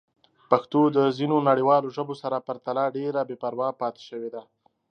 پښتو 0.49 0.81
د 0.97 0.97
ځینو 1.17 1.37
نړیوالو 1.49 1.87
ژبو 1.95 2.13
سره 2.21 2.45
پرتله 2.47 2.83
ډېره 2.97 3.21
بې 3.27 3.35
پروا 3.43 3.69
پاتې 3.81 4.01
شوې 4.09 4.29
ده. 4.35 4.41